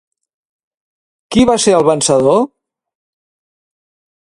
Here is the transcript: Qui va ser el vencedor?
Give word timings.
Qui 1.35 1.43
va 1.51 1.57
ser 1.65 1.77
el 1.81 1.85
vencedor? 1.91 2.41